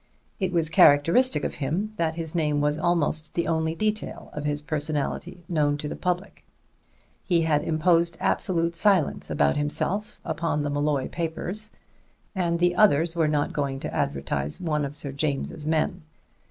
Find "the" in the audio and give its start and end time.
3.35-3.45, 5.87-5.95, 10.63-10.71, 12.57-12.75